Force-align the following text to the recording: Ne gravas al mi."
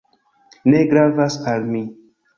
Ne 0.71 0.81
gravas 0.95 1.37
al 1.55 1.71
mi." 1.75 1.83